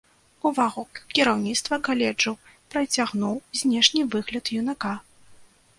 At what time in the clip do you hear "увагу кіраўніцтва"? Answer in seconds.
0.49-1.79